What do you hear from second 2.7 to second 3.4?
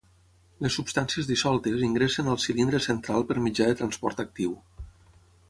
central per